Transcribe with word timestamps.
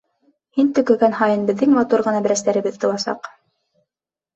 Һин 0.59 0.71
төкөгән 0.79 1.13
һайын 1.21 1.45
беҙҙең 1.51 1.77
матур 1.77 2.07
ғына 2.11 2.25
бәрәстәребеҙ 2.27 2.85
тыуасаҡ. 2.87 3.35